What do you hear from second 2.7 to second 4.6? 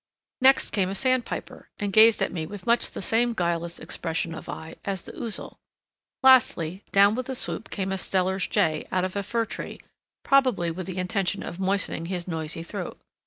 the same guileless expression of